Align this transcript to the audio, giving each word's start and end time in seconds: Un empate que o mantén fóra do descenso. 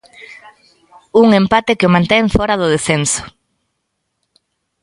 Un 1.21 1.27
empate 1.41 1.77
que 1.79 1.87
o 1.89 1.93
mantén 1.95 2.23
fóra 2.35 2.59
do 2.61 2.71
descenso. 2.73 3.23